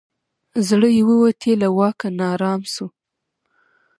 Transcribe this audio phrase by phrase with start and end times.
[0.67, 2.85] زړه یې ووتی له واکه نا آرام سو